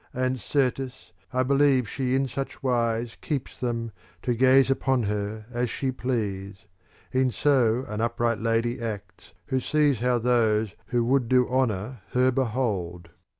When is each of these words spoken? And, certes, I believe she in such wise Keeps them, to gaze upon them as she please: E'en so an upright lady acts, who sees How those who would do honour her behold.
And, 0.15 0.39
certes, 0.39 1.11
I 1.31 1.43
believe 1.43 1.87
she 1.87 2.15
in 2.15 2.27
such 2.27 2.63
wise 2.63 3.17
Keeps 3.21 3.59
them, 3.59 3.91
to 4.23 4.33
gaze 4.33 4.71
upon 4.71 5.01
them 5.01 5.45
as 5.51 5.69
she 5.69 5.91
please: 5.91 6.65
E'en 7.13 7.29
so 7.29 7.85
an 7.87 8.01
upright 8.01 8.39
lady 8.39 8.81
acts, 8.81 9.33
who 9.49 9.59
sees 9.59 9.99
How 9.99 10.17
those 10.17 10.73
who 10.87 11.05
would 11.05 11.29
do 11.29 11.47
honour 11.47 12.01
her 12.13 12.31
behold. 12.31 13.09